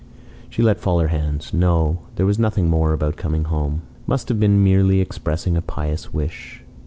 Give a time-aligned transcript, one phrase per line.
[0.49, 1.53] ."She let fall her hands.
[1.53, 3.83] No: there was nothing more about coming home.
[4.07, 6.63] Must have been merely expressing a pious wish.